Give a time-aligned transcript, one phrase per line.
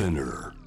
[0.00, 0.59] Spinner.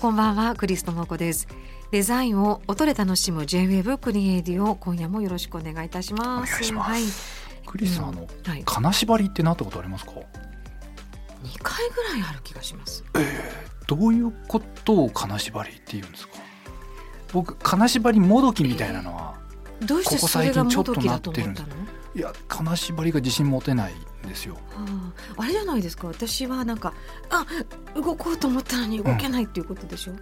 [0.00, 1.46] こんばんはクリストモコです。
[1.90, 6.52] デザインを音で楽しむ J-Wave クリエイディを今夜もよろしくお願いいたします。
[6.52, 6.90] お願いします。
[6.90, 7.02] はい、
[7.66, 10.16] クリスさん、あのはい、金縛りってなったことありますか？2
[11.62, 13.04] 回ぐらいある気がします。
[13.86, 16.34] どういうことを金縛りって言うんですか？
[17.34, 19.34] 僕金縛りもどきみたいなのは、
[19.84, 21.68] どうしてそれが最近ちょもどきっとなだと思ったの
[22.16, 23.96] いや金縛りが自信持てないん
[24.28, 24.56] ですよ。
[24.74, 25.42] ああ。
[25.42, 26.06] あれじゃないですか。
[26.08, 26.94] 私はなんか
[27.30, 27.46] あ
[27.94, 30.12] 動こうと思ったのに動けないっていうことでしょ、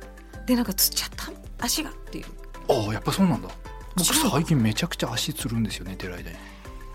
[0.46, 1.30] でなんかつっちゃった？
[1.64, 2.26] 足がっていう。
[2.69, 3.48] ああやっぱそうなんだ。
[3.96, 6.36] 僕最近めちゃくちゃ足つるんですよ寝てる間に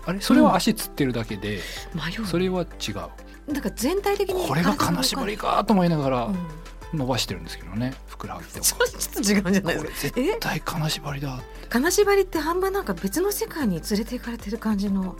[0.06, 0.20] あれ？
[0.20, 1.60] それは足つってるだけで、
[1.94, 2.26] 迷う。
[2.26, 3.52] それは違う。
[3.52, 6.36] なんか全体的にこれが金縛りかと思いながらうん。
[6.94, 8.60] 伸ばしてるんですけどねふくらはぎとか。
[8.60, 9.82] ちょっと違うんじゃない？
[9.82, 15.16] ですか絶対金縛りだ金縛りって半分なんか別の世界に連れて行かれてる感じの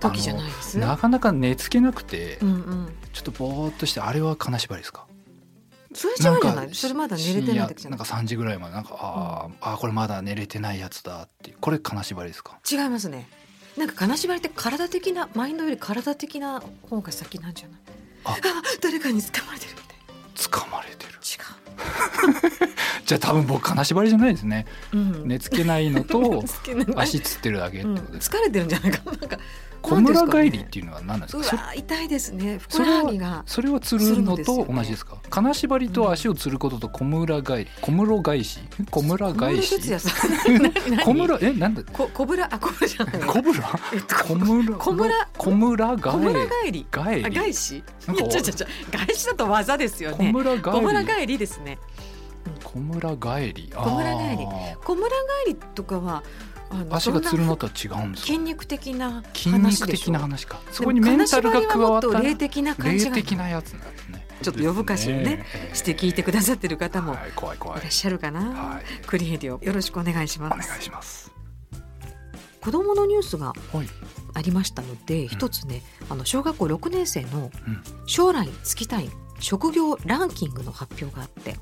[0.00, 0.78] 時じゃないです。
[0.78, 2.94] なかなか寝つけなくて、うんうん。
[3.12, 5.06] ちょっとぼーっとしてあれは金縛りですか？
[5.94, 12.58] それじゃないそれまだ寝れてない時じゃなんいなか3時ぐらいまでなんかあー、あーこれまだ寝れてないやつだってこれ金縛りですか？
[12.70, 13.28] 違いますね。
[13.76, 17.78] なんか金縛りって体的なマインドより体的な方が先なんじゃない？
[18.24, 18.30] あ。
[18.32, 18.36] あ
[18.80, 19.96] 誰かに掴まれてるみたい
[20.36, 21.10] 掴まれてる。
[21.10, 21.38] 違
[23.06, 24.66] じゃあ多分僕金縛りじゃないですね。
[24.92, 26.44] う、うん、寝つけないのと
[26.96, 29.38] 足つってるだけってうん、ことです、疲れてるんじゃないかなんか
[29.82, 32.58] 小村帰りっていうのは何ですうかそわ痛いですね。
[32.58, 33.42] ふくそれはらはぎが。
[33.46, 35.16] それはつるのと同じですか？
[35.30, 37.66] 金縛りと足をつることと小村帰り。
[37.80, 38.60] 小室返し？
[38.90, 39.80] 小村返し？
[41.04, 41.82] 小村えなんだ？
[41.92, 43.20] こ小村あ小村じゃない。
[43.20, 46.86] 小村えっと小村小村小村帰小村帰り。
[46.90, 47.82] 帰あり返し？
[48.00, 50.16] ちょちょちょ返しだと技ですよね。
[50.18, 50.62] 小村帰り。
[50.62, 51.78] 小村帰りですね。
[52.64, 53.72] 小村帰り。
[53.74, 54.46] 小村帰り。
[54.84, 55.08] 小村
[55.44, 56.22] 帰りとかは
[56.90, 58.26] 足がつるのとは違うんですか？
[58.26, 60.60] 筋肉的な筋肉的な話か。
[60.70, 64.26] そこにメンタルが加わった霊的な感じ的なやつなんですね。
[64.42, 67.32] ちょっと夜更かしをねええして聞いてくださってる方もはい
[67.82, 69.06] らっしゃるかな、はい。
[69.06, 70.54] クリエイディオよろしくお願いします。
[70.54, 71.30] お願いします。
[72.60, 73.88] 子供のニュースがはい
[74.32, 77.82] ありましたので一つねあの小学校6年生のうん。
[78.06, 79.10] 将来就きたい
[79.40, 81.56] 職業ランキングの発表があって、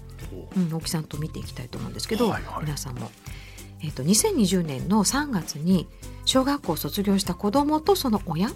[0.56, 2.64] うん、大木さんと見ていきたいと思うんですけど、はいはい。
[2.64, 3.10] 皆さんも、
[3.82, 5.88] えー、と2020年の3月に
[6.24, 8.50] 小学校を卒業した子どもとその親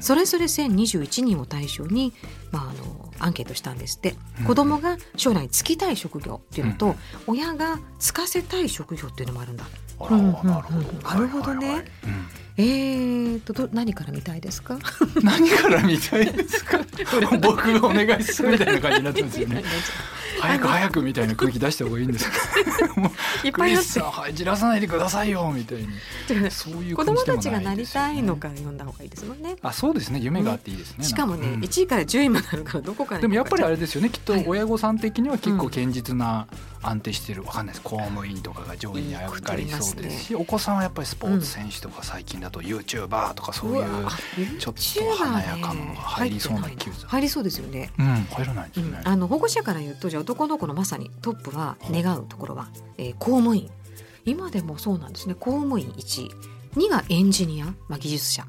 [0.00, 2.12] それぞれ1021人を対象に、
[2.52, 4.44] まあ、あのアンケートしたんですって、うん。
[4.46, 6.94] 子どもが将来就きたい職業っていうのと、うん。
[7.26, 9.64] 親が就かせたい職業っていうのもあるんだ。
[10.08, 10.62] うんな
[11.18, 11.54] るほど。
[11.54, 11.66] ね。
[11.68, 11.84] はいはいはい。
[12.58, 14.74] えー、とど何から見たいですか？
[14.74, 14.78] う
[15.20, 16.78] ん何から見たいですか？
[17.40, 19.62] 僕がお願いするみたいな感じになってますよね
[20.40, 22.30] 早く早くみたいな空気出した方がいいんですよ
[22.96, 23.08] も
[23.44, 23.82] ういっぱいあって。
[23.82, 29.56] クリスさんはいじらさないでくださいよみたいにそういう子供たちがなりたいのか読んだ方がいいですもんね。
[29.62, 30.20] あそうですね。
[30.20, 34.10] 夢があっていいですねしかもね、なん1位から10位まであるからどこからでもやっぱりあれれですよね。
[34.10, 34.44] きっとはい。
[34.46, 36.46] 親御さん的には結構堅実な
[36.82, 37.82] 安定してるわかんないです。
[37.82, 47.08] 公務員とかが上位に上がりそうですしお子さんはやっぱりスポーツ選手とか最近だと YouTuber とかそういうちょっと華やかなのが入りそうな気がする。
[47.08, 47.90] 入りそうですよね。
[47.98, 53.70] うん入らないですね、うんあの保護者から言うとじゃあ男の子のまさにトップは願うところは、えー公務員。
[54.24, 55.34] 今でもそうなんですね。
[55.34, 56.30] 公務員1位
[56.74, 58.44] 2がエンジニア、まあ、技術者。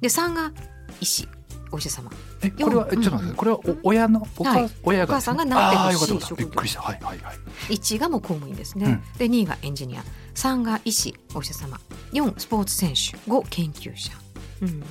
[0.00, 0.52] で3が
[1.00, 1.28] 医師
[1.72, 2.10] お医者様。
[2.42, 4.70] えこれはえちょっと待ってこれはお親のお母はい。
[4.82, 5.04] 親が。
[5.04, 6.82] お母さんがなってほしいびっくりした。
[6.82, 7.36] はいはいはい。
[7.74, 9.18] 1位がもう公務員ですね、うん。
[9.18, 10.02] で2位がエンジニア。
[10.34, 11.80] 3が医師お医者様。
[12.12, 14.12] 4スポーツ選手5研究者、
[14.62, 14.82] うん、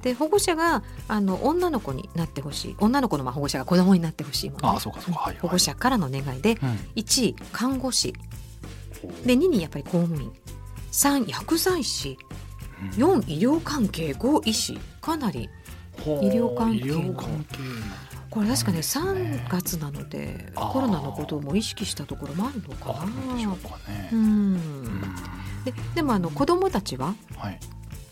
[0.00, 2.76] で保護者があの女の子になってほしい。
[2.78, 5.20] 女の子のまあ保護者が子供になってほしいもの、ああそうかそうか。
[5.20, 5.40] はいはい。
[5.42, 6.68] 保護者からの願いでうん。
[6.96, 8.14] 1位看護師。
[9.24, 10.32] で2位やっぱり公務員。
[10.92, 12.16] 3薬剤師。
[12.92, 14.12] 4医療関係。
[14.12, 14.78] 5医師。
[15.00, 15.48] かなり
[16.22, 17.14] 医療関係の。
[18.30, 19.46] これ確かねそうですね。
[19.48, 24.60] 3月なのでコロナのことも意識したところもあるのかな。
[25.64, 27.60] ででもあの子供たちははい。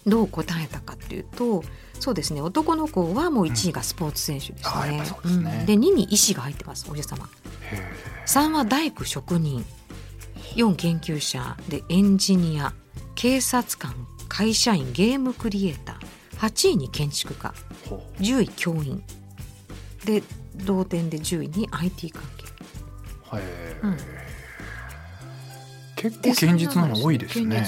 [0.07, 1.65] どう答えたかっていうと
[1.99, 4.71] そうですね男の子はもう1位がスポーツ選手ですね。
[4.75, 5.15] あーやっぱ。
[5.15, 5.63] そうですね。
[5.63, 5.67] ん。
[5.67, 7.25] で2位に医師が入ってますお医者様。
[7.25, 7.29] へ
[7.77, 7.83] え
[8.27, 9.65] 3は大工職人。
[10.57, 11.57] 4研究者。
[11.69, 12.73] でエンジニア。
[13.15, 13.95] 警察官。
[14.29, 17.55] 会社員ゲームクリエイター8位に建築家
[18.19, 19.03] 10位教員
[20.05, 20.23] で
[20.57, 22.45] 同点で10位に IT 関係。
[23.29, 23.43] はい、
[23.83, 23.97] うん、
[25.97, 27.67] 結構堅実なの多いですね。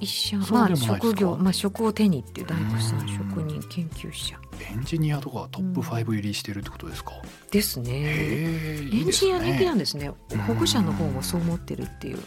[0.00, 4.38] 医者まあ職業まあ職を手にっていう大工さん職人研究者。
[4.60, 7.90] エンジニアとかトップ5入りしてるってことですか、うん、ですね。
[7.92, 10.10] エンジニア人気なんですね。
[10.46, 12.18] 保護者の方もそう思ってるっていう。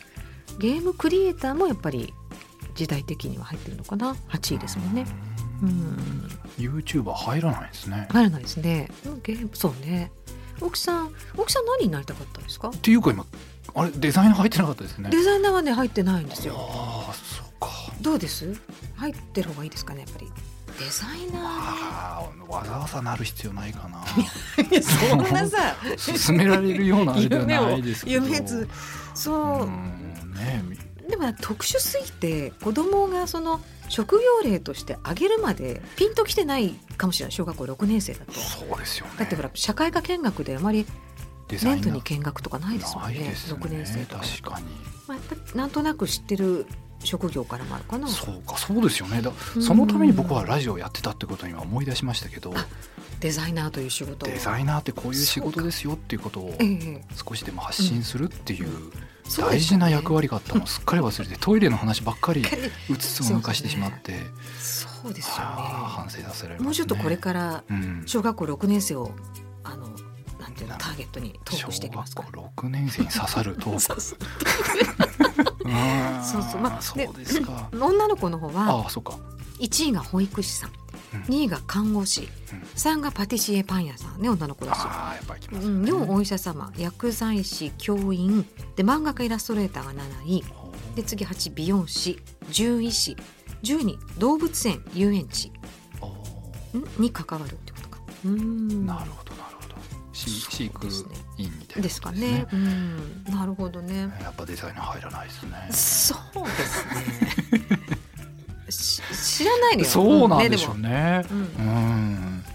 [0.60, 2.14] ゲームクリエイターもやっぱり
[2.76, 4.14] 時代的には入ってるのかな。
[4.30, 5.06] 8位ですもんね。
[5.28, 5.33] うん
[6.58, 8.08] YouTuber 入らないですね。
[8.12, 8.90] 入らないですね。
[9.24, 10.12] ゲームそうね。
[10.62, 12.70] 奥さん奥さん何になりたかったんですか？
[12.70, 13.26] っていうか今
[13.76, 15.10] あれデザイナー入ってなかったですね。
[15.10, 16.56] デザイナーはね入ってないんですよ。
[16.58, 17.68] ああそうか。
[18.02, 18.54] どうです？
[18.96, 20.32] 入ってる方がいいですかねやっぱり。
[20.80, 24.04] デザイナー、あ、わざわざなる必要ないかな。
[24.82, 25.76] そんなさ。
[25.98, 28.26] 進められるようなあれではないですけど。
[28.26, 28.68] 夢図
[29.14, 30.36] そう。
[30.36, 30.64] ね
[31.10, 33.60] でも特殊すぎて子供がその
[33.90, 37.32] 職業例として挙げるまでピンときてないかもしれない。
[37.32, 38.34] 小学校6年生だと。
[38.34, 40.86] そうですよ、ね、だってほら社会科見学であまり
[41.50, 43.20] 年度に見学とかないですもんね。
[43.20, 43.34] ね。
[43.36, 44.24] 6年生とか。
[44.24, 44.66] 確かに、
[45.08, 46.66] まあ、なんとなく知ってる
[47.04, 48.08] 職業からもあるかな。
[48.08, 49.22] そうかそうですよね。
[49.22, 52.54] だそのために僕はラジオをやってたってことには思い出しましたけど。
[53.20, 56.58] デザイナーという仕事デザイナーってこういう仕事ですよっていうことを
[57.16, 58.92] 少しでも発信するっていう
[59.38, 60.64] 大事な役割があったの。
[60.64, 62.44] をすっかり忘れてトイレの話ばっかり
[62.90, 64.20] うつつを抜かしてしまって。
[64.60, 65.42] そうですよね。
[65.46, 67.64] 反省させられ、ね、もうちょっとこれから
[68.06, 69.12] 小学校6年生を
[69.64, 69.88] あの
[70.40, 72.24] なんていうのターゲットにトークしていきますか。
[72.24, 74.02] 小学校6年生に刺さるトーク。
[76.24, 76.62] そうそう。
[76.62, 77.70] まあそうですか。
[77.74, 79.18] 女の子の方はあそうか。
[79.60, 80.72] 1位が保育士さん、
[81.28, 82.22] 2位が看護師、
[82.52, 88.46] うん、3がパティシエパン屋さんね女の子だしあやっぱりきます、ね、うん、4お医者様薬剤師教員。
[88.76, 90.44] で漫画家イラストレーターが7位。
[90.96, 92.20] で次8美容師。
[92.52, 93.16] 獣医師。
[93.64, 95.52] 10に動物園遊園地。
[96.98, 98.00] に関わるってことか。
[98.26, 98.86] うん。
[98.86, 99.76] なるほどなるほど。
[100.14, 100.88] 飼育
[101.38, 104.14] 員みたいな、ですかね、うん、なるほどね。
[104.22, 105.68] やっぱデザイナー入らないですね。
[105.72, 106.86] そうです
[107.70, 107.80] ね
[109.38, 109.90] 知らないのよ。
[109.90, 112.46] そうなんでしょうね、うん、うん。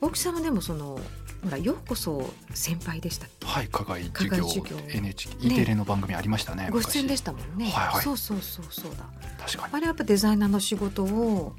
[0.00, 0.98] 大木さんはでもその
[1.42, 4.76] ほらようこそ先輩でしたはい課外授業授業。
[4.88, 9.06] NHK、E テレの番組ありましたねご出演でしたもんね、はいはい、そうそうそうそうだ。
[9.38, 9.74] 確かに。
[9.74, 11.54] あれやっぱデザイナーの仕事を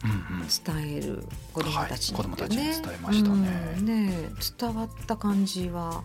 [0.65, 3.75] 伝える子供たちに、ねうんうんはい、子供たちに伝えましたね。
[3.77, 4.29] うん、ね
[4.59, 6.03] 伝わった感じは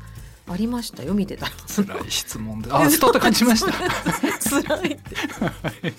[0.48, 2.70] ありましたよ見てたら辛い質問で。
[2.72, 3.72] あ伝わった感じました。
[4.48, 5.02] 辛いって。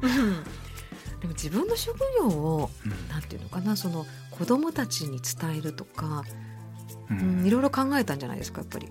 [0.00, 0.10] うん。
[0.10, 0.49] でも
[1.42, 6.24] 自分の職業を、うん、なんていうのかなその子供たちに伝えるとか、
[7.10, 8.88] うん、いろいろ考えたんじゃないですかやっぱり。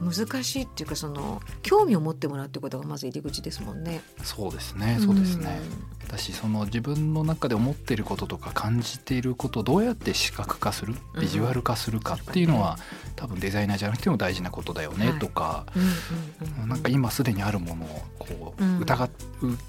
[0.00, 4.00] 難しいっていうかその興味を持ってもらうってことがまず入り口ですもんね。
[4.22, 5.60] そうですねそうですね。
[6.06, 12.78] 私その自分の中で思っていることとか感じていることをどうやって視覚化するビジュアル化するかっていうのは、
[13.08, 15.66] うん、多分デザイナーじゃなくても大事なことだよねとか、
[16.66, 19.10] なんか今すでにあるものをこう疑う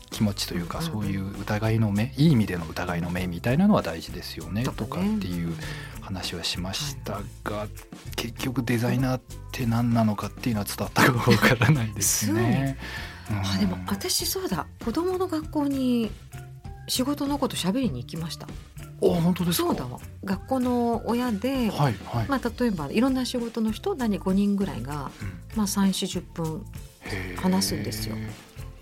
[0.10, 5.54] 気持ちというか、そういう疑いの目いい意味での疑いの目みたいなのは大事ですよねとかっていう
[6.00, 7.70] 話はしましたが、はい、
[8.16, 9.22] 結局デザイナーっ
[9.52, 12.78] て何なのかっていうのは伝わったかわからないですね。
[13.30, 13.34] う。
[13.34, 14.66] ん、あでも私そうだ。
[14.86, 16.10] 子供の学校に
[16.92, 18.48] 仕事のこと喋りに行きました。
[18.48, 18.50] あ
[19.00, 19.98] 本当ですそうだわ。
[20.26, 26.66] 学校の親で、はいはい、まあ、例えばいろんな仕事の人何5人ぐらいが、うん、まあ、3 4 0分
[27.38, 28.18] 話すんですよ。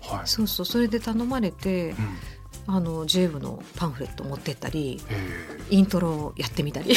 [0.00, 0.66] はい、そうそう。
[0.66, 1.96] それで頼まれて、うん。
[2.66, 5.00] あの j 部のパンフレット持ってったり
[5.70, 6.94] イントロやってみたり。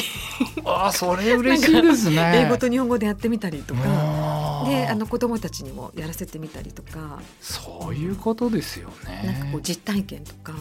[0.65, 2.43] あそれ嬉しいですね。
[2.45, 3.81] 英語と日本語でやってみたりとか
[4.65, 7.21] であの子供たちにもやらせてみたりとか。
[7.41, 9.21] そういうことですよね。
[9.23, 10.57] なんかこう実体験とか、うん、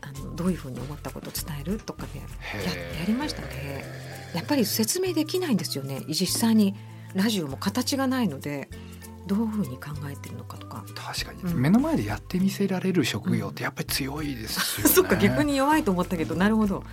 [0.00, 3.84] あのどういうふうに思ったことを伝えるとかでややりましたね。
[4.34, 6.02] やっぱり説明できないんですよね。
[6.08, 6.74] 実際に
[7.14, 8.68] ラジオも形がないので
[9.26, 10.84] どういうふうに考えてるのかとか。
[10.94, 16.34] 確かに、うん、目の前でやってみせられる職業ってやっぱり強いですよね、 そっか逆に弱いと思ったけど。
[16.34, 16.84] なるほど。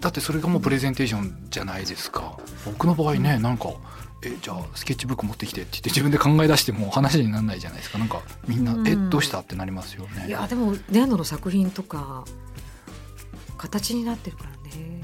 [0.00, 2.36] だってそれがもうプレゼンテーションじゃないですか。
[2.66, 3.70] 僕の場合ねなんか
[4.26, 7.98] えじゃあスケッチブック持ってきてって言って自分で考え出しても話にならないじゃないですか。
[7.98, 10.26] なんかみんな、うん、えどうしたってなりますよね。
[10.28, 12.24] いやでもレアノの作品とか
[13.58, 15.02] 形になってるからね。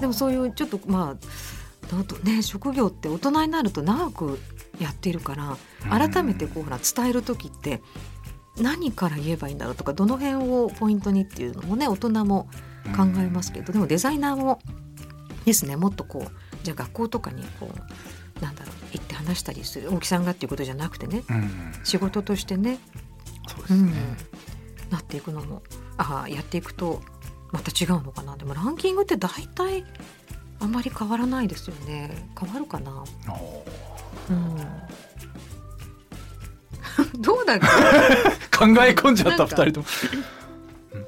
[0.00, 4.38] でもそういうちょっとまあね職業って大人になると長く
[4.78, 5.56] やってるから
[5.90, 7.82] 改めてこうほら伝える時って
[8.58, 12.48] 何から言えばいいんだろうとかどの辺をポイントにっていうのもね大人も
[12.96, 14.60] 考えますけどでもデザイナーも
[15.44, 18.09] ですねもっとこうじゃあ学校とかにこう
[18.92, 21.22] 行って話したりする大木さんがっていうことじゃなくてね、
[21.84, 22.78] 仕事としてね
[23.48, 23.92] そうですね、
[24.90, 25.62] なっていくのも
[25.96, 27.00] あやっていくと
[27.52, 29.84] また違うのかなでもランキングって大体
[30.60, 32.28] あんまり変わらないですよね。
[32.38, 33.02] 変わるかな、
[34.28, 34.56] うん、
[37.22, 37.66] どうだっけ
[38.56, 39.86] 考え込んじゃった二人とも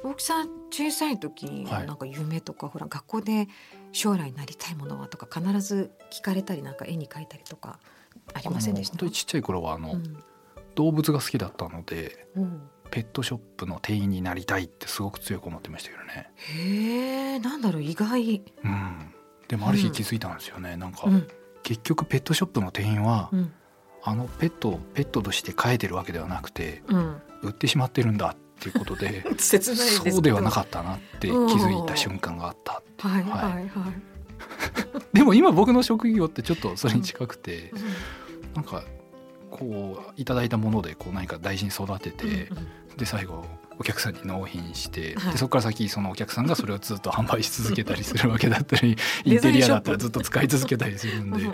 [0.03, 3.47] 大木さん小さい時になんか夢とか、はい、ほら学校で
[3.91, 7.79] 将来なりたいものはとか必ず聞かれたりなんか絵に描いたりとか
[8.33, 8.93] ありませんでした？
[8.93, 10.17] 本当にちっちゃい頃はあの、うん、
[10.75, 12.61] 動物が好きだったので、うん、
[12.91, 16.31] ペットショップの店員になりたいってすごく強く思ってましたけどね。
[16.37, 19.13] へえなんだろう意外、うん、
[19.47, 20.91] でもある日気づいたんですよね、うん、なん。
[20.93, 21.07] か、
[21.61, 23.29] 結局ペットショップの店員は、
[24.03, 26.83] あのペットをペットとして飼えてるわけではなくて、
[27.41, 33.31] 売ってしまってるんだっていうことで 切ないそうではなかったなって気づいた瞬間があったってはいはい。
[33.31, 33.71] はい、
[35.13, 37.75] でも今僕の職業ってちょっとそれに近くて、う
[38.51, 38.83] ん、なんか
[39.51, 42.61] こういただいたものでこう何か大事に育てて、うんう
[42.93, 43.45] ん、で最後
[43.79, 51.49] お客さんに納品して、はい、でそこから先そのお客さんがそれをずっと販売し続けたりするわけだったり インテリアだったらずっと使い続けたりするんで。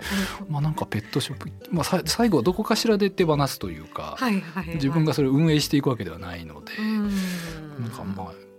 [0.48, 6.72] まあなんかペットショップ、まあ、最後はどこかしらで手放すというか、はいはいはい、自分がそれを運営していくわけではないので。
[7.80, 8.49] なんかまあ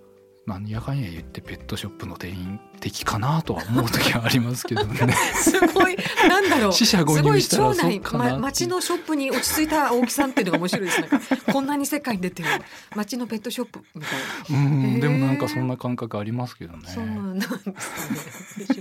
[0.48, 5.14] 何やかんや言ってペットショップの店員的かなとは思う時はありますけどね。
[5.36, 5.96] すごい
[6.28, 6.74] なんだろう。
[6.74, 11.02] 死者誤入したらそうかな、ま、町のショップに落ち着いた大木さんっていうのが面白いです。
[11.02, 11.20] なんか
[11.54, 12.50] こんなに世界に出てる。
[12.96, 14.66] 町のペットショップみたいな。
[14.66, 16.90] うんでもなんかそんな感覚ありますけどね。
[16.90, 17.52] そうなんです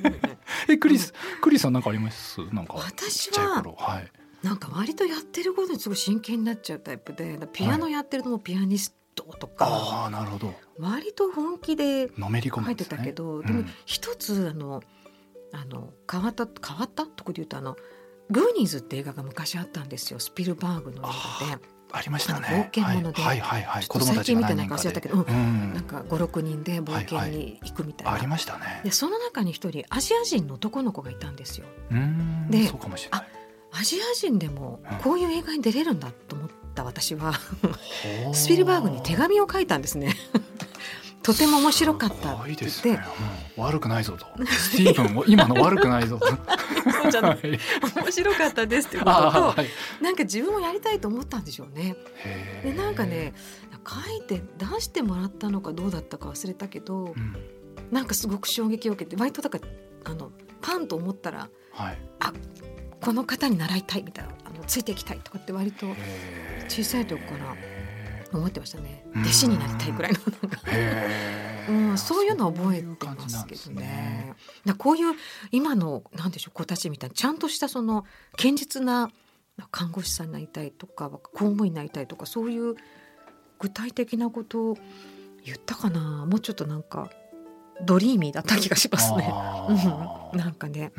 [0.00, 0.11] ね。
[0.11, 0.21] ね
[0.69, 1.12] えクリス、
[1.43, 2.40] クリスさんなんかあります？
[2.52, 4.11] なんか私ははい。
[4.43, 14.83] なんか割とやってることにすごい真剣になっちゃうタイプでピアノやってるのもピアニストとか、はい、あなるほど割と本気で書いてたけど、でも一つあの
[15.53, 17.07] あの変わった変わった？
[17.07, 17.77] とこで言うとあの
[18.31, 21.00] グーニーズって映画が昔あったんですよスピルバーグの映
[21.50, 21.62] 画で。
[21.93, 22.71] ありましたね。
[22.73, 28.12] 冒険者で、はいはいはい、子供たち見てないか忘れたけど、うん、なんか五六人で冒険に行くみたいな。
[28.12, 28.81] ありましたね。
[28.85, 31.67] でその中に一人アジア人の男の子がいたんですよ。
[32.49, 33.27] で、そうかもしれない。
[33.73, 37.33] アジア人でもこういう映画に出れるんだと思った私は。
[38.33, 40.17] スピルバーグに手紙を書いたんですね。
[41.23, 43.05] とても面白かったって言って、ね。
[43.57, 44.27] うん、悪くないぞと。
[44.47, 46.27] スティーブンも 今の悪くないぞと。
[47.03, 51.95] そうじゃない、面白かったですってことと、はい、なんか自分もやりたいと思ったんでしょうね。
[52.62, 53.35] でなんかね
[53.87, 57.37] 書いて出してもらったのかどうだったか忘れたけど、うん、
[57.91, 59.65] なんかすごく衝撃を受けて割とだから
[60.05, 62.33] あのパンと思ったら、はい、あ
[63.00, 65.87] この方に習いたいみたいなあのついていきたいとかって割と
[66.69, 67.57] 小さい時から
[68.33, 69.04] 思ってましたね。
[69.16, 70.19] 弟子になりたいぐらいの
[71.69, 74.35] うん、そういうの覚えてますけどね。
[74.64, 74.75] ね。
[74.75, 75.14] こういう
[75.52, 78.04] 今のなんでしょう子たちみたいにちゃんとしたその
[78.37, 79.11] 堅実な
[79.71, 82.75] 看護師さんになりたいとか公務員になりたいとかそういう
[83.59, 84.78] 具体的なことを
[85.45, 87.11] 言ったかなもうちょっとなんか
[87.85, 89.33] ドリーミーだった気がしますね。
[90.33, 90.92] うん、 なんかね。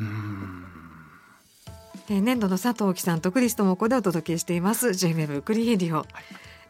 [2.08, 4.88] えー、年度の佐藤貴さんとクリストもこでお届けしています。
[4.88, 5.98] JWEB クリエディオ。
[5.98, 6.06] はい。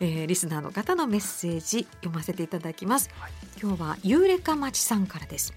[0.03, 5.55] えー、リスナーの方のメッセージ読ませていただきます、はい、今日はユーレカ町さんからです、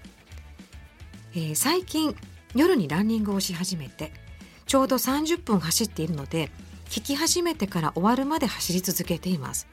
[1.34, 2.14] えー、最近
[2.54, 4.12] 夜にランニングをし始めて
[4.66, 6.50] ちょうど30分走っているので
[6.88, 9.66] 聞き始めてから終わるまで走り続けています。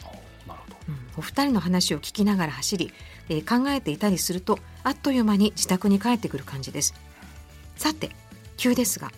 [0.89, 2.91] うん、お二人の話を聞きながら走り、
[3.29, 6.95] えー、考えていたりするとあっという間に自宅に帰ってくる感じです。
[7.77, 8.10] さて
[8.57, 9.12] 急ですが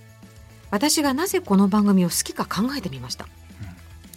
[0.75, 3.29] 私がなぜこの番組を好きか考えてみました、うん、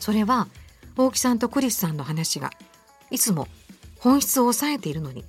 [0.00, 0.48] それは
[0.96, 2.50] 大木さんとクリスさんの話が
[3.12, 3.46] いつも
[4.00, 5.24] 本質を抑えているのに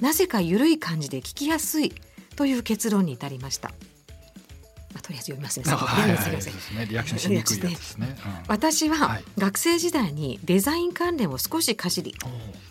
[0.00, 1.92] なぜか緩い感じで聞きやすい
[2.36, 3.70] という結論に至りました。
[4.92, 5.64] まあ、とりあえず読みますね。
[8.48, 12.14] 私は学生時代にデザイン関連を少しかじり、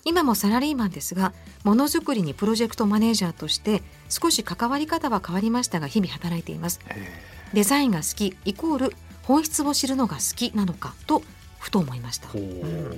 [0.05, 6.79] 今もサラリーマンですが、ものづくりにプロジェクトマネージャーとして少し関わり方は変わりましたが日々働いています。
[7.53, 11.23] デザインが好きイコール本質を知るのが好きなのかと
[11.59, 12.29] ふと思いました。
[12.33, 12.89] うん、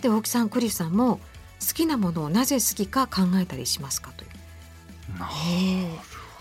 [0.00, 1.20] で大木さんクリスさんも
[1.60, 4.30] 好きなものをなぜ好きか考えたりしますかという。
[5.18, 5.32] なる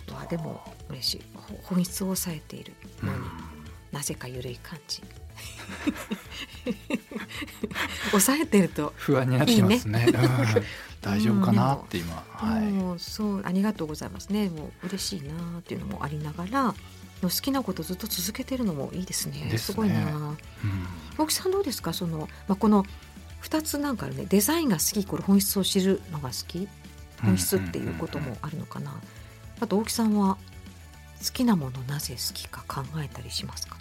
[0.07, 0.29] ほど。
[0.29, 1.21] でも嬉しい
[1.63, 3.25] 本質を抑えているのに、うん、
[3.91, 5.01] なぜか緩い感じ。
[8.11, 10.05] 抑えてると不安になってますね。
[10.05, 10.17] いいね
[11.01, 14.49] 大丈夫かなって今、はい、そうありがとうございますね。
[14.49, 16.73] もう嬉しいなっていうのもありながら、
[17.21, 19.33] 好きなことずっと続けてるのもいいですね。
[19.33, 19.95] すねすごいな。
[20.05, 20.37] うん、
[21.17, 21.93] 大木さんどうですか？
[21.93, 22.85] そのまあこの
[23.39, 26.67] 二つなんかねデザインが好きこれ本質を知るのが好き
[27.21, 28.99] 本質っていうこともあるのかな。
[29.59, 30.37] あと大木さんは
[31.23, 33.77] 好きなものなぜ好きか考えたりしますか？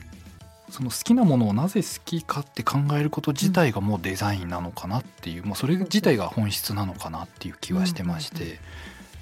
[0.68, 8.58] 好その好きなものをなぜ好きかって考えること自体がもうデザインなのかなっていう、もうそれ自体が本質なのかなっていう気はしてまして、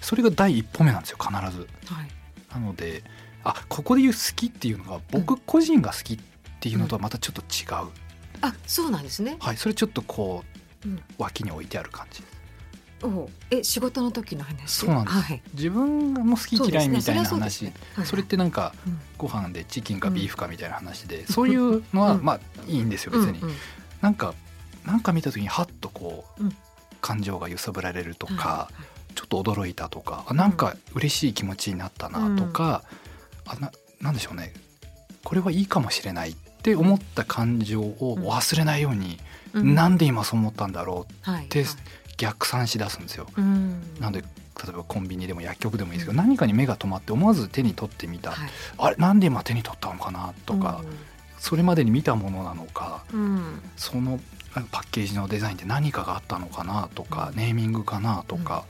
[0.00, 1.68] それが第一歩目なんですよ必ず。
[1.92, 2.08] はい、
[2.54, 3.04] なので
[3.44, 6.18] あここで言う好きっていうのが僕個人が好きっ
[6.60, 7.90] ていうのとはまたちょっと違う。
[8.40, 9.36] あそうなんですね。
[9.40, 10.44] はい、それちょっとこ
[10.84, 12.22] う、脇に置いてある感じ。
[13.04, 14.70] おえ仕事の時の話？
[14.70, 17.74] そうなんです、はい、自分も好き嫌いみたいな話そ、ね。
[17.94, 18.74] そね、それってなんか、
[19.18, 23.56] ご飯でチキンかビーフかみたいな話で、うん、そういうのはまあいいんですよ別に、うんうん、
[24.00, 24.34] なんか
[24.86, 26.56] なんか見た時にハッとこう、うん、
[27.00, 28.70] 感情が揺さぶられるとか、
[29.16, 32.84] ちょっと驚いたとかなんか嬉しい気持ちになったなとか、
[33.46, 33.70] あな
[34.00, 34.52] なんでしょうね。
[35.24, 39.18] これはいいかもしれないって思った感情を忘れないように、
[39.52, 41.64] うん、なんで今そう思ったんだろうって、
[42.16, 43.26] 逆算し出すんですよ。
[43.36, 44.26] うん、なので例
[44.68, 50.82] えばコンビニでも薬局でもいいですけど、何かに目が止まって思わず手に取ってみた、はい、あれなんで今手に取ったのかなとか、
[51.38, 53.04] それまでに見たものなのか、
[53.76, 54.20] その
[54.70, 58.64] パッケージのデザインって何かがあったのかなとか、ネーミングかなとか、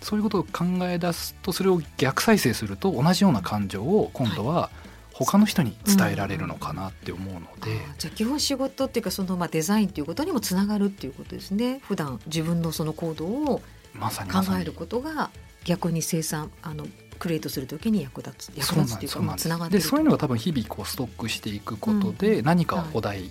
[0.00, 4.70] そういうことを考え出すとそれを逆再生すると同じような感情を今度は
[5.12, 11.80] 他の人に伝えられるのかなって思うので、うん、じゃあ基本仕事っていうかそのまあデザインっていうことにもつながるっていうことですね。
[11.82, 13.62] 普段自分のその行動を
[13.98, 15.30] 考えることが
[15.64, 16.86] 逆に生産あの
[17.18, 23.30] クリエイトするときに役立つ役立つっていうかまあつながってでそういうのが多分日々こうストックしていくことで、何かお題、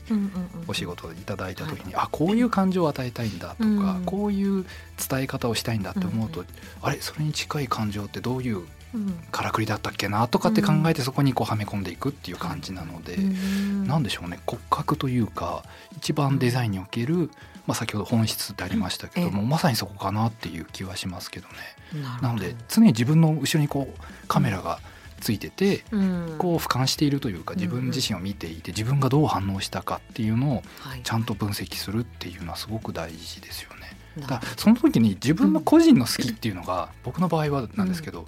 [0.67, 4.65] お仕事いただいた時に、はい、あこういう感情を与えたいんだとか、うん、こういう
[5.09, 6.47] 伝え方をしたいんだって思うと、うん、
[6.81, 8.65] あれそれに近い感情ってどういう
[9.31, 13.17] からくりだったっけなとかって考えてそこにこうはめ込んでいくっていう感じなので、
[13.85, 15.63] 何でしょうね骨格というか
[15.97, 17.29] 一番デザインにおける、
[17.67, 21.53] まあ、先ほど本質ってありましたけども、まさにそこかなっていう気はしますけどね。
[22.21, 24.79] なので常に自分の後ろにこうカメラが
[25.21, 25.79] ついてて、
[26.37, 30.63] こう俯瞰しているというか自分自身を見ていて自分がどう反応したかっていうのを
[31.03, 33.95] ちゃんと分析するっていうのはすごく大事ですよね。
[34.27, 38.25] だその時に自分の個人の好きっていうのが、僕の場合はなんですけど、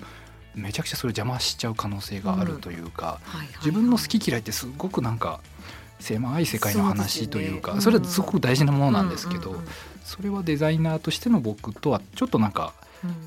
[0.55, 3.19] めちゃくちゃそれ邪魔しちゃう可能性があるというか、
[3.59, 5.39] 自分の好き嫌いってすごくなんか
[5.99, 9.55] 狭い世界の話というかそれはすごく大事なものなんですけど、
[10.03, 12.73] それはデザイナーとしての僕とはちょっとなんか、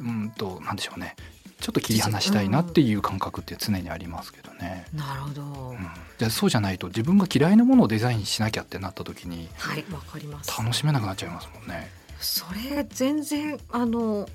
[0.03, 0.31] うん。
[0.31, 1.15] となんでしょうね。
[1.61, 4.87] ちょっと切り離したいなっていう感覚って常にありますけどね。
[4.95, 5.79] なるほど、うん、
[6.19, 10.59] じゃそうじゃないと自分が嫌いなものをデザインしなきゃってなった時に、はい、わかります。
[10.59, 11.91] 楽しめなくなっちゃいますもんね。
[12.19, 14.27] それ全然あの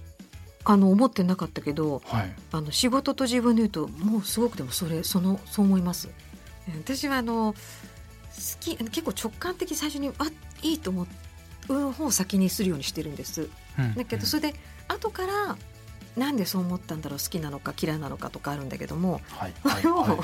[0.65, 6.09] あの思ってなかったけど、はい、あの仕事と自分で言うともうすごくでもそれそのそう思います。
[6.83, 7.59] 私はあの好
[8.59, 10.27] き結構直感的最初にあ
[10.61, 11.07] いいと思
[11.69, 13.49] う方を先にするようにしてるんです。
[13.77, 14.55] うん、だけどそれで
[14.87, 15.57] 後から
[16.15, 20.17] なんでそう思ったんだろう好きなのか嫌いなのかとかあるんだけども、はい はい、はい、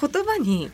[0.08, 0.70] 言葉に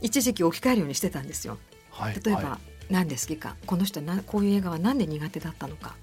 [0.00, 1.58] 一時期置き換えるようにしてたんですよ。
[1.90, 3.56] はい、例えば、はい、何で好きか。
[3.66, 5.94] この人なこういう映画は何で苦手だったのか。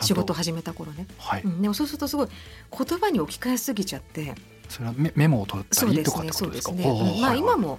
[0.00, 1.42] 仕事始めた頃ね、はい。
[1.42, 2.28] うん、でもそうするとすごい
[2.70, 4.34] 言葉に置き換えすぎちゃって。
[4.68, 6.72] それはメメモを取ったりとかってことですか？
[6.72, 7.78] そうですね、まあ今も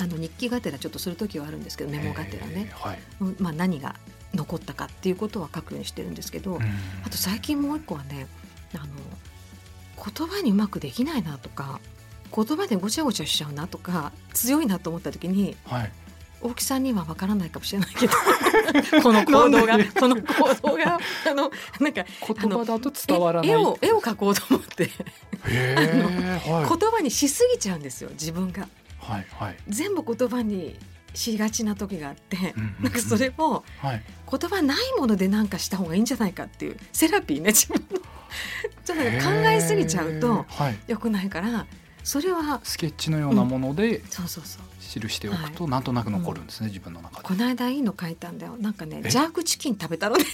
[0.00, 2.98] あの日記がてらちょっとする時はあるんですけどメモがてらね、はい、
[3.38, 3.96] まあ、何が
[4.34, 6.58] 残ったかっていうことは書くようにしてるんですけど、
[7.04, 8.26] あと最近もう一個はね
[8.74, 8.84] あの
[10.04, 11.80] 言葉にうまくできないなとか
[12.34, 15.92] 言葉でごちゃごちゃしちゃうなとか強いなと思った時に、はい、
[16.40, 18.12] 大木さんにはわからないかもしれないけど
[19.02, 20.22] この行動がこの行
[20.62, 24.90] 動が あのなんか言葉だと伝わらない絵を絵を描こうと思って。
[25.38, 28.68] はい、言葉にしすぎちゃうんですよ自分が、
[29.12, 30.78] はいはい、全部言葉に
[31.14, 38.00] しがちな時があって、なんかそれを、はい、言葉ないもので何かした方がいいんじゃないかっていうセラピーね自分の。
[38.84, 40.46] ちょっと考えすぎちゃうと
[40.86, 41.66] よくないから、
[42.04, 44.62] それはスケッチのようなもので、うん、そうそうそう。
[44.80, 47.22] 記しておくと、なんとなく残るんですね、自分の中で。
[47.22, 48.56] この間いいの書いたんだよ。
[48.58, 50.24] なんかね、ジャークチキン食べたのね。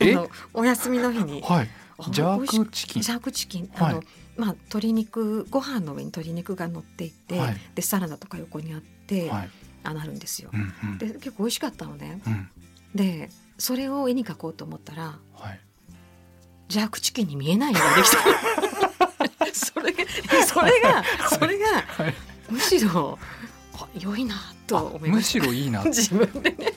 [0.54, 1.42] お休みの日に。
[1.42, 1.68] はい。
[2.10, 3.02] ジャークチキン。
[3.02, 3.70] ジャークチキン。
[3.74, 4.02] あの、
[4.36, 7.40] まあ鶏肉ご飯の上に鶏肉が乗っていて、
[7.74, 9.30] でサラダとか横にあって、
[9.82, 10.50] あなるんですよ。
[10.98, 12.20] で結構美味しかったのね。
[12.94, 15.18] でそれを絵に描こうと思ったら、
[16.68, 18.18] ジャークチキンに見えないのができた。
[19.54, 20.04] それが
[20.46, 21.66] それがそれが、
[22.50, 23.18] むしろ
[23.98, 24.34] 良いな
[24.66, 25.82] とむしろいいな。
[25.86, 26.72] 自分でね。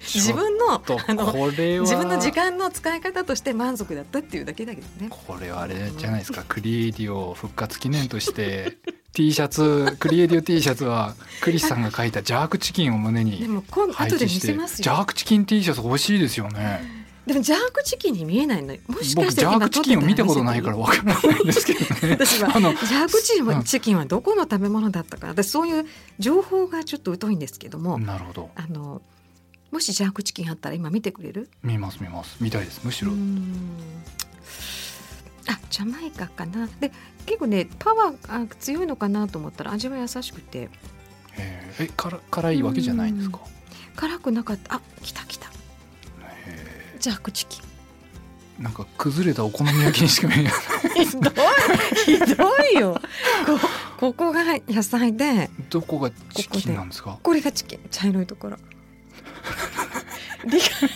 [0.00, 5.08] 自分のあの自分の時間の使い方として満足だったっていうだけだけどね。
[5.10, 8.78] これはあれじゃないですか、クリエイティオ復活記念として
[9.14, 22.16] T シャツクリエイティオ T シャツはクリスさんが書いたジャークチキンを胸にでも今後で見せますジャークチキン T シャツ欲しいですよねでもジャークチキンに見えないのもしか僕してジャークチキンを見たことないからわからないんですけどね。
[22.18, 23.54] 私はあのジャークチキンうん。
[23.58, 25.28] はチキンはどこの食べ物だったか。
[25.28, 25.86] 私そういう
[26.18, 28.50] 情報がちょっと疎いんですけども、なるほど。
[28.56, 29.02] あの
[29.70, 31.48] もしジャークチキンあったら今見てくれる？
[31.62, 32.36] 見ます見ます。
[32.40, 33.12] 見たいですむしろ。
[35.48, 36.68] あジャマイカかな。
[36.80, 36.90] で
[37.26, 40.68] 結構ねパワーが強いのかなと思ったら味は優しくて。
[41.38, 43.38] え辛いわけじゃないんですか？
[43.94, 44.74] 辛くなかった。
[44.76, 45.51] あ来た来た
[47.02, 47.60] へジャークチキ。
[47.60, 50.52] ンーなんか崩れたお好み焼きにしか見えない。
[51.04, 51.34] ひどい。
[52.04, 53.00] ひどいよ。
[53.98, 55.50] こここが野菜で。
[55.68, 57.18] どこがチキンなんですか？
[57.22, 57.80] これがチキン。
[57.90, 58.56] 茶色いところ。
[60.44, 60.90] 理解。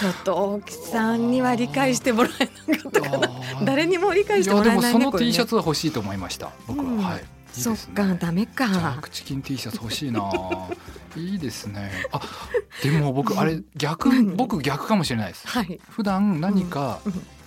[0.00, 3.30] ちょっと大木さんには理解してもらえなかったかな。
[3.64, 5.32] 誰にも理解いしてもらえないやでもその T ね。
[5.32, 6.98] シャツは欲しいと思いました僕は、うん。
[6.98, 7.24] はい
[7.56, 8.98] いいそっかダメか。
[9.00, 10.30] クチキン T シャツ欲しいな。
[11.16, 11.90] いいですね。
[12.10, 12.20] あ
[12.82, 15.46] でも僕あれ逆何僕逆かもしれないです。
[15.46, 15.78] はい。
[15.90, 17.00] 普段何か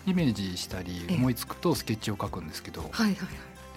[0.06, 1.16] イメージしたりええ。
[1.16, 3.18] 思いつくとスケッチを描くんですけど、はいはいはい。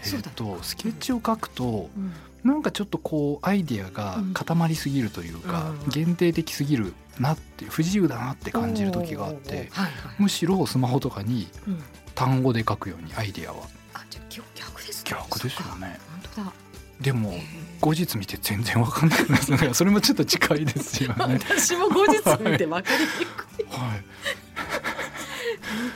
[0.05, 2.13] えっとスケッチを描くとうん。
[2.45, 5.91] なんかちょっとこうアイディアが固まりすぎるというか、うん。
[5.91, 9.93] 限定的すぎるなって不自由だなって感じる時があってはいはい。
[10.19, 11.83] むしろスマホとかにうん。
[12.15, 13.65] 単語で書くようにアイディアは。
[13.95, 15.11] あじゃあ逆逆ですね。
[15.13, 15.99] 逆ですよね
[16.39, 16.53] そっか本当だ
[17.01, 17.33] でも
[17.81, 21.39] 後日見て全然わかんないですねそれもちょっと近いですよね。
[21.47, 23.67] 私も後日見て分かりにくい。
[23.71, 24.05] はい。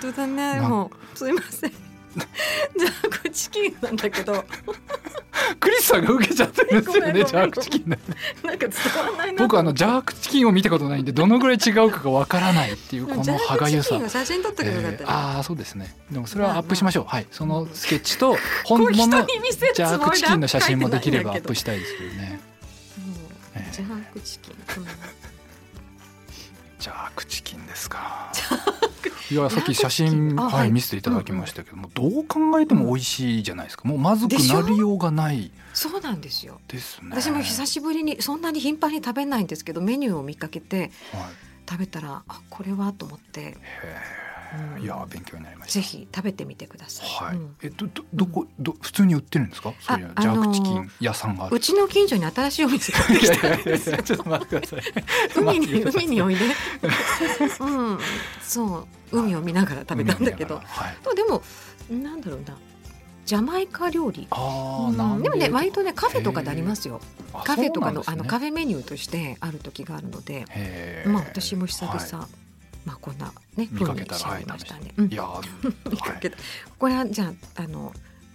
[0.01, 0.57] 本当だね。
[0.61, 1.71] なもうすいません。
[1.71, 4.45] ジャークチキンなんだけど
[5.93, 7.99] さんが受けちゃってるんですよねジャークチキンね
[8.43, 9.43] なんか伝わらないな。
[9.43, 15.95] 僕あのジャークチキンを見たことないんでどのぐらい違うかがわからないっていう こジャの歯ークチキがゆさ写真撮ってくればよかったえああそうですね。
[16.11, 17.27] でもそれはアップしましょう、はい。
[17.31, 22.41] そのスケッチと 本物のジャークチキンの写真もできればアップししたいですけどね。
[23.55, 23.73] えー。
[23.73, 24.87] ジャークチキン、うん。
[26.79, 28.33] ジャークチキンですか。
[29.31, 33.89] いやさっき写真はい見せていただきましたけどもどう考えても美味しいじゃないですか。
[33.89, 36.61] もうまずくなりようがないそうなんですよ。
[36.69, 37.09] ですね。
[37.11, 40.91] 私も久しぶりにそんなに頻繁に食べないんですけどメニューを見かけてはい。
[41.69, 43.57] 食べたらあこれはと思って。
[44.77, 44.83] うん。
[44.83, 45.75] いや勉強になりました。
[45.75, 47.57] ぜひ食べてみてください、はい、うん。
[47.63, 49.73] えどどどこど普通に売ってるんですか？
[49.81, 53.91] そういうジャークチキン屋さんがうちの近所に新しいお店ができたんです。
[53.91, 54.83] よちょっと待ってください。
[55.37, 56.45] 海に海においで
[57.61, 57.99] うん。
[58.43, 58.87] そう。
[59.11, 60.57] 海を見ながら食べたんだけど。
[60.57, 61.17] はい。
[61.17, 61.43] でも
[61.91, 62.59] なんだろうな
[63.25, 64.27] ジャマイカ料理。
[64.31, 64.97] ああ、うん。
[64.97, 65.31] なんで？
[65.31, 67.01] もね割とねカフェとかでありますよ。
[67.45, 68.07] カフェとかの,、ね。
[68.09, 70.45] あのカフェメニューとしてある時があるので
[71.07, 72.29] まあ私も久々、は
[72.85, 75.13] まあこんなね見かけたら風に仕上げましたね、い、うん。
[75.13, 76.37] いやー 見かけた。
[76.79, 77.93] これはじゃああの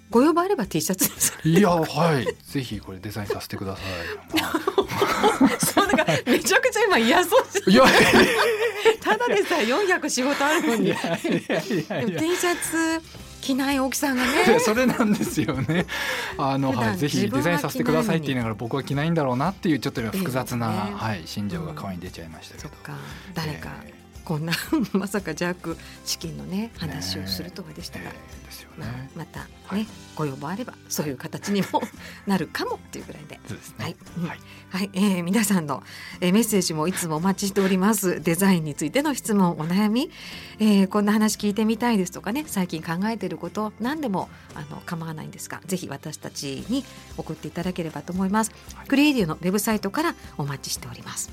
[0.10, 1.10] ご要望あれば T シャツ。
[1.48, 2.26] いやはい。
[2.50, 4.42] ぜひこれデザインさせてください。
[4.42, 7.44] は そうだからめちゃくちゃ今嫌そう
[9.04, 10.86] ただでさえ400仕事あるのに。
[10.86, 13.02] でも T シャツ
[13.42, 15.86] 着ない大きさんがね それなんですよね。
[16.38, 22.70] あのはいぜひデザインさせてくださいって言いながら僕は着ないんだろうなっていうちょっと今複雑な、はい心情が顔に出ちゃいましたけど。
[22.70, 22.94] そっか
[23.34, 23.94] 誰かえ
[24.28, 24.52] こんな
[24.92, 29.10] まさかジャークチキンのね話をするとはでしたが、ーえーですよまあね。
[29.16, 31.82] またね、はいご要望あればそういう形にも
[32.26, 33.40] なるかもっていうぐらいで。
[33.78, 35.82] はい、うんはいはい、えー皆さんの、
[36.20, 38.20] えーメッセージもいつもお待ちしております。
[38.22, 40.12] デザインについての質問、お悩み、
[40.60, 46.84] えーこんな話聞いてみたいですとかね、最近考えていること、何でもあの構わないんですが、ぜひ私たちに
[47.16, 48.52] 送っていただければと思います。
[48.90, 51.32] クリエイディオのウェブサイトからお待ちしております。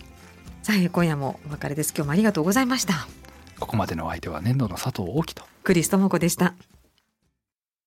[0.65, 1.93] さあ、えー今夜もお別れです。
[1.95, 3.07] 今日もありがとうございました。
[3.61, 5.45] ここまでのお相手は年度の佐藤大樹と。
[5.63, 6.55] クリストモコでした。